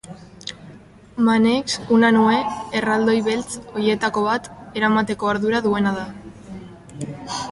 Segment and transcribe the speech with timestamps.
[1.27, 2.39] Manex Unanue
[2.79, 4.49] erraldoi beltz horietako bat
[4.81, 6.07] eramateko ardura duena da.